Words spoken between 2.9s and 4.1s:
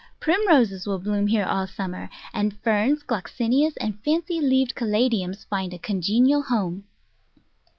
Gloxinias, and